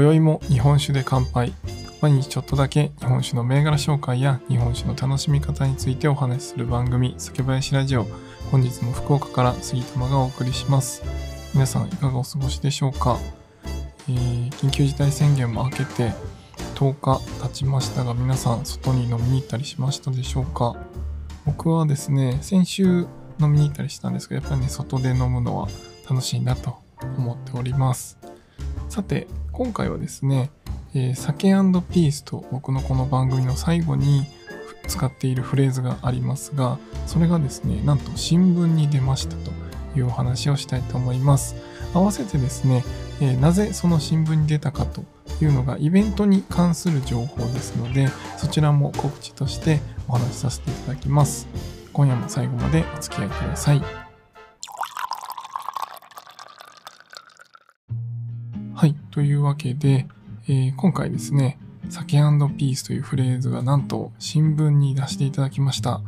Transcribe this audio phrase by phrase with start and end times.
[0.00, 1.52] 今宵も日本酒で乾杯。
[2.00, 8.06] 毎日ちょっとだけ日本酒の銘柄紹介や日本酒の楽しみ方についてお話しする番組、酒林ラジオ。
[8.50, 11.02] 本日も福岡から杉玉がお送りします。
[11.52, 13.18] 皆さんいかがお過ごしでしょうか、
[14.08, 16.14] えー緊急事態宣言も明けて
[16.76, 20.76] 10日経ちましたが皆さん外に飲みに行ったりしましたでしょうか？
[21.44, 23.06] 僕はですね、先週
[23.38, 25.68] 飲みに行ったりしたんですけど、やっぱりね、外で飲むのは
[26.08, 26.78] 楽しいなと
[27.18, 28.16] 思っております。
[28.88, 29.28] さて、
[29.60, 30.50] 今回はですね、
[30.94, 31.48] えー酒
[31.92, 34.24] ピースと僕のこの番組の最後に
[34.88, 39.50] 使っているフレーズがありますが、それがですね、なんと新聞に出ましたと
[39.98, 41.56] いうお話をしたいと思います。
[41.92, 42.82] 合わせてですね、
[43.20, 45.04] えーなぜその新聞に出たかと
[45.42, 51.46] いうのがイベントに関する情報ですので、そちらも告知としてお話しさせていただきます。
[51.92, 54.09] 今夜も最後までお付き合いください。
[59.10, 60.06] というわけで、
[60.48, 61.58] えー今回ですね、
[61.88, 62.18] 酒
[62.56, 66.00] ピースというフレーズがなんと新聞に出していただきました。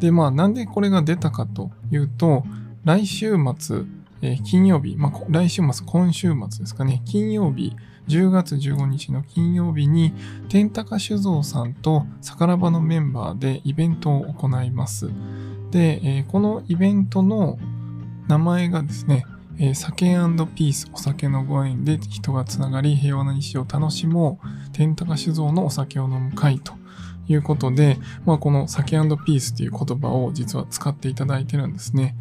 [0.00, 2.44] で、まあなんでこれが出たかというと、
[2.84, 3.82] 来週末、
[4.22, 7.76] えー金曜日、まあ来週末、今週末ですかね、金曜日、
[8.08, 10.12] 10月15日の金曜日に、
[10.48, 15.10] 天高酒造さんとさからばのメンバーでイベントを行います。
[15.70, 17.58] で、えーこのイベントの
[18.26, 19.24] 名前がですね、
[19.60, 20.06] えー酒
[20.54, 26.74] ピースお酒のご縁で人がつながり平和な日を楽しもう天高酒造のお酒を飲む会と
[27.28, 32.16] いうことで、まあ、この酒ピースという言葉を実は使っていただいてるんですね。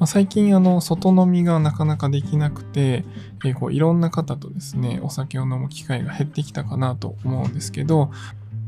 [0.00, 3.04] まあ、最近あの外飲みがなかなかできなくて、
[3.44, 8.10] えーこういろんな方とですねお酒を飲む機会が減ってきたかなと思うんですけど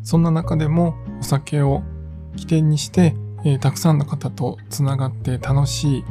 [0.03, 1.83] そんな中でもお酒を
[2.37, 6.05] 起点にして、えーたくさんの方とつながって楽しい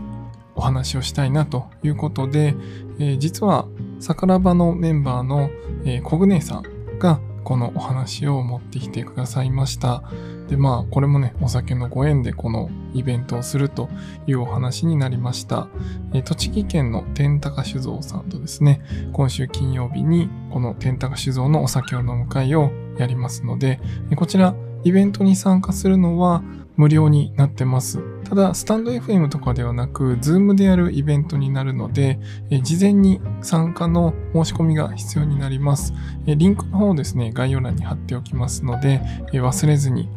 [0.62, 2.56] お話をしたいなということで、
[3.00, 3.68] えー実は
[4.00, 5.50] 桜庭のメンバーの、
[5.86, 10.04] えー、コグネさんがこのお話を持ってきてくださいました。
[10.50, 13.90] でまあこれもねお酒のご縁でこのイベントをすると
[14.28, 15.68] いうお話になりました。
[16.14, 18.82] えー栃木県の天高酒造さんとですね
[19.14, 23.80] 今週金曜日にこの天高酒造のお酒を飲む会をやりますので
[24.16, 24.54] こちら
[24.84, 26.44] イベントに参加するのは
[26.78, 28.00] 無料になってます。
[28.24, 32.20] ただ、スタンド FM とかではなく、Zoom でやるイベントになるので、
[32.64, 35.94] 事前に参加の申し込みが必要になります。
[36.26, 39.02] リンクの方をですね、概要欄に貼っておきますので、
[39.34, 40.10] 忘れずに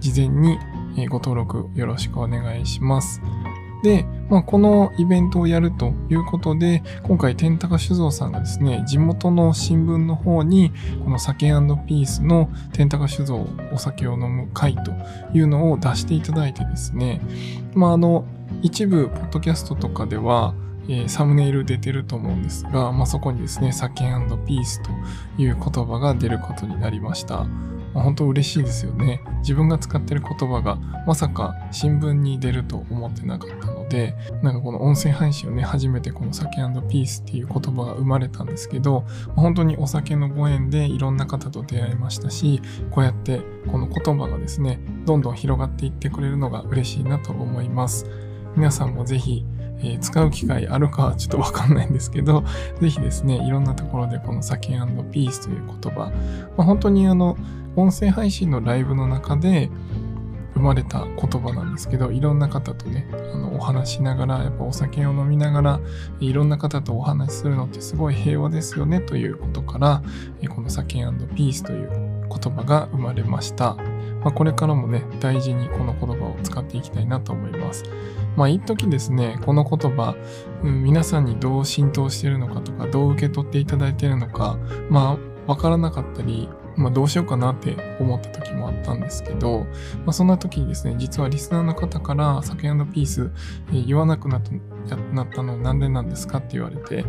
[0.00, 0.58] 事前に
[1.08, 3.22] ご登録よろしくお願いします。
[3.84, 10.72] で、まあ、このイベントをやるということで、今回天高酒造さんがですね、地元の新聞の方に、
[11.04, 11.48] この酒
[11.86, 14.92] ピースの天高酒造お酒を飲む会と
[15.34, 17.20] いうのを出していただいてですね、
[17.74, 18.24] まあ、あの、
[18.62, 20.54] 一部、ポッドキャストとかでは、
[20.88, 24.04] えーサムネイル出てると思うんですが、まあ、そこにですね、酒
[24.46, 24.90] ピースと
[25.38, 27.46] いう言葉が出ることになりました。
[27.94, 29.22] まあ本当嬉しいですよね。
[29.38, 36.56] 自分が使ってる言葉がまさか新聞に出ると思ってなかったので、なんかこの音声配信をね、初めてこの酒
[36.88, 39.04] ピースっていう言葉が生まれたんですけど、
[39.36, 43.40] 本当にお酒のご縁でいろんな方と出会いましたし、こうやって
[43.70, 48.06] この言葉がですね、どんどん広がっていってくれるのが嬉しいなと思います。
[48.56, 49.44] 皆さんもぜひ、
[49.84, 52.44] えー使う機会あるかちょっとわかんないんですけど、
[52.80, 54.68] ぜひですね、いろんなところでこの酒
[55.12, 56.10] ピースという言葉、
[56.56, 57.36] まあ、本当にあの、
[57.76, 59.70] 音声配信のライブの中で
[60.54, 65.80] 生まれた言葉なんですけど、いろんな方とね、あのお話しながら、やっぱお酒を飲みながら、
[66.20, 70.02] いろんな方とお話しするのってすごい平和ですよねということから、
[70.40, 73.76] えこの酒ピースという言葉が生まれました。
[74.24, 77.84] まあ、これからもね、大事にこの言葉を使っていきたいなと思います。
[78.36, 80.16] まあ、一時ですね、この言葉、
[80.62, 84.58] うん皆さんにどう浸透しているのかとか、どう受け取っていただいているのか、
[84.88, 89.66] まあ、わからなかったり、まあ、どうしようかなって思った時もあったんですけど、ま
[90.08, 93.30] あ、そんな時にですね、実はリスナーの方から、酒ピース、
[93.70, 94.50] えー言わなくなった
[95.12, 97.04] なったのなんでなんですかって言われて、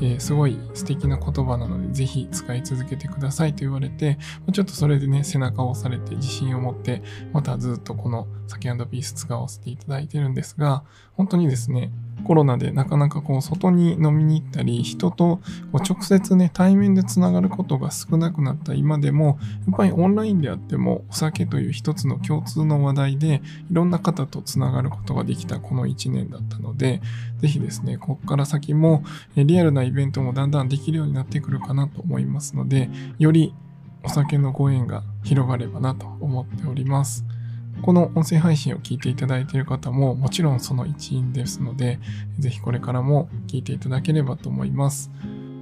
[0.00, 4.18] えーすごい素敵な言葉なので、ぜひ使い続けてくださいと言われて、
[4.52, 10.84] ちょっとそれでね、背中を押されて自信を持って、またずっとこの酒ピース使わせていただいてるんですが、
[11.16, 11.90] 本当にですね、
[12.24, 15.40] コロナでなかなかこう外に飲みに行ったり、人と
[15.72, 27.00] こう直接ね、対面でつながることが少なくなった今でも、やっぱりオンラインであっても、お酒という一つの共通の話題で、いろんな方とつながることができたこの1年だったので、
[27.38, 29.02] ぜひですね、ここから先も
[29.36, 33.54] リアルなイベントもだんだんできるようになってくるかなと思いますので、より
[34.02, 37.24] お酒のご縁が広がればなと思っております。
[37.82, 41.98] この音声配信を聞いていただいている方ももちろんその一員ですので、
[42.38, 45.10] ぜひこれからも聞いていただければと思います。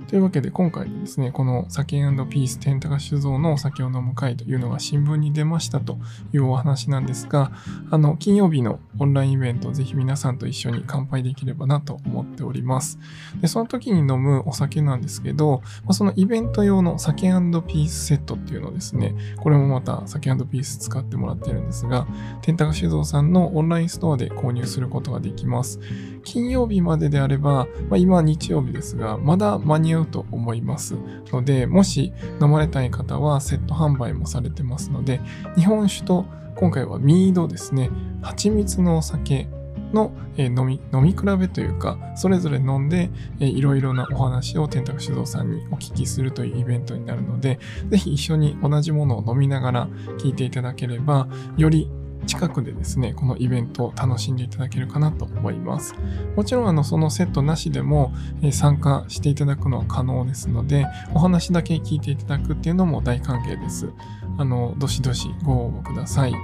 [0.08, 1.98] というわけで今回ですね、この酒
[2.30, 5.98] ピース天高酒造のお酒を飲む会というのが新聞に出ましたと
[6.32, 7.52] いうお話なんですが、
[7.90, 12.98] あの、金曜日のオンラインイベント、ぜひ皆さんと一緒に乾杯できればなと思っております。
[13.42, 15.60] で、その時に飲むお酒なんですけど、
[15.90, 22.06] そのイベント用の酒ピースセットっていうのですね、これもまた酒ピース使ってもらってるんですが、
[22.40, 25.78] 天高酒造さんのオンラインストアで購入することができます。
[26.24, 30.96] 金曜日までであれば、まあ、今日曜日ですが、まだ間に合うと思います。
[31.32, 35.20] ので、もし飲まれたい方はセット販売もされてますので、
[35.56, 37.90] 日本酒と今回はミードですね、
[38.22, 39.48] 蜂蜜のお酒
[39.92, 43.10] の、え飲み、飲み比べというか、それぞれ飲んで、
[43.40, 47.58] えいろいろなお話を天卓酒造さんにお聞きするというイベントになるので、
[47.88, 51.90] ぜひ一緒に同じものを飲みながら聞いていただければ、より
[52.28, 55.94] 近くでですね、このイベントを楽しんでいただけるかなと思います。
[56.36, 58.12] もちろん、あの、そのセットなしでも、
[58.52, 63.90] 参加していただくのは可能ですので、お話だけ聞いていただくっていうのも大歓迎です。
[64.36, 66.34] あの、どしどしご応募ください。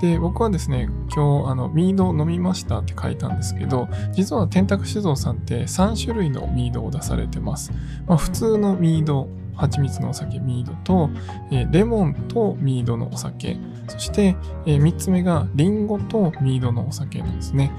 [0.00, 7.72] で、僕はですね、今日、あの、ミード飲みましたって書いたんですけど、実は天卓酒造さんって3種類のミードを出されてます。
[8.06, 11.10] まあ、普通のミード、蜂蜜のお酒ミードと、
[11.50, 13.56] えー、レモンとミードのお酒、
[13.88, 14.36] そして、
[14.66, 17.72] えー、3つ目がリンゴとミードのお酒なんですね。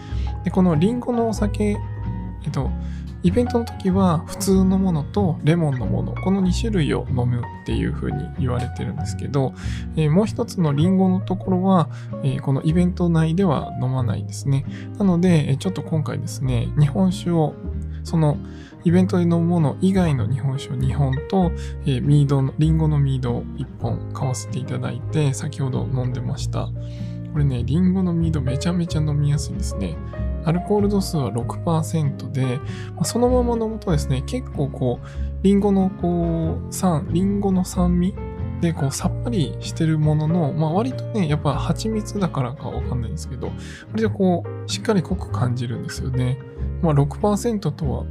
[0.43, 1.77] で、このリンゴのお酒、
[2.43, 2.69] えっと、
[3.23, 9.53] イベントの時は普通のものとレモンのもの、この2種類を飲むっていう風に言われてるんですけど、
[9.95, 11.89] えー、もう一つのリンゴのところは、
[12.23, 14.65] えー、このイベント内では飲まないですね。
[14.97, 17.55] なので、ちょっと今回ですね、日本酒を
[18.07, 18.37] その
[18.85, 21.51] イベントで飲むもの以外の日本酒を2本と、
[21.85, 26.69] えー、ミードの、リンゴのミードを1本買わせていただいて、先ほど飲んでました。
[27.33, 29.97] これね、リンゴのミードめちゃめちゃ飲みやすいですね。
[30.45, 32.61] アルコール度数は6%で、
[32.95, 35.07] ま、そのまま飲むとですね、結構こう、
[35.43, 38.15] リンゴのこう、酸、リンゴの酸味
[38.61, 43.51] で、こう、さっぱりしてるものの、まあ、割とね、やっぱ蜂蜜だからかわかんないんですけど、
[43.91, 46.39] 割とこう、しっかり濃く感じるんですよね。
[46.81, 48.05] まあ、6%とは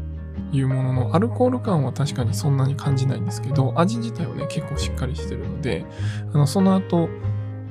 [0.52, 5.84] いうものの、アルコール感は確かにそんなに感じないんですけど、味自体はね、結構しっかりしてるので、
[6.32, 7.08] あの、その後、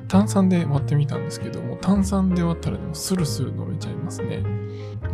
[0.08, 4.44] 炭酸で割ってみたんですけども、炭酸で割ったらでもスルスル飲めちゃいますね。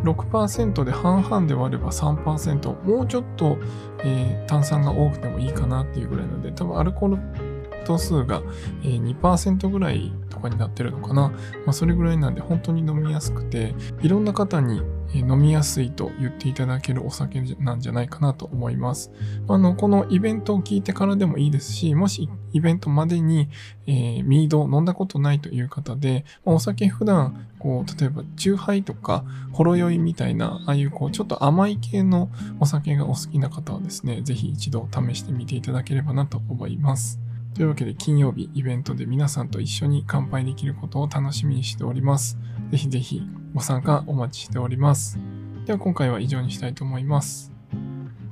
[0.04, 3.58] 6%で半々で割れば3%、もうちょっと、
[4.04, 7.52] えー、炭酸が多くてもいいかなっていうぐらいなので、多分アルコール
[7.86, 8.42] 度数が、
[8.84, 11.30] えー、2%ぐらいとかになってるのかな。
[11.30, 11.36] ま
[11.68, 14.82] あ、それぐらいなんで本当に飲みやすくて、いろんな方に
[15.20, 19.12] 飲みやすいと言っていただけるお酒なんじゃないかなと思います。
[19.48, 23.50] あの、このイベントを聞いてからでもいいですし、もしイベントまでに、
[23.88, 32.30] えー、ミードを飲んだことないという方で、ま、お酒普段、こう、例えば、チューハイとか、ほろ酔いみたいな、ああいう、こう、ちょっと甘い系の
[32.60, 37.20] お酒がお好きな方はですね、ぜひ一度試してみていただければなと思います。
[37.54, 42.38] というわけで金曜日イベントで皆さんと一緒に乾杯できることを楽しみにしております。
[42.72, 43.22] ぜひぜひ
[43.54, 45.20] ご参加お待ちしております。
[45.66, 47.52] では今回は以上にしたいと思います。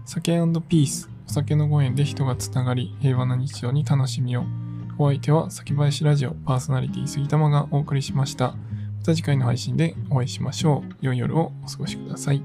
[0.05, 4.45] 酒ピース、お酒のご縁で人がつながり、平和な日常に楽しみを。
[4.97, 8.47] お相手は先林ラジオパーソナリティ杉玉がお送りしました。
[8.47, 8.55] ま
[9.05, 10.95] た次回の配信でお会いしましょう。
[11.01, 12.43] 良い夜をお過ごしください。